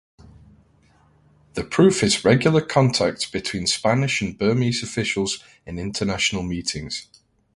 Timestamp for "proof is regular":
1.63-2.61